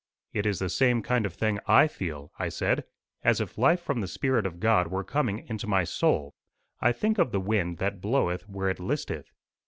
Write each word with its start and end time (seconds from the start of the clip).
"It 0.33 0.47
is 0.47 0.57
the 0.57 0.67
same 0.67 1.03
kind 1.03 1.27
of 1.27 1.35
thing 1.35 1.59
I 1.67 1.87
feel," 1.87 2.31
I 2.39 2.49
said 2.49 2.85
"as 3.23 3.39
if 3.39 3.59
life 3.59 3.79
from 3.79 4.01
the 4.01 4.07
Spirit 4.07 4.47
of 4.47 4.59
God 4.59 4.87
were 4.87 5.03
coming 5.03 5.45
into 5.47 5.67
my 5.67 5.83
soul: 5.83 6.33
I 6.79 6.91
think 6.91 7.19
of 7.19 7.31
the 7.31 7.39
wind 7.39 7.77
that 7.77 8.01
bloweth 8.01 8.49
where 8.49 8.69
it 8.69 8.79
listeth. 8.79 9.31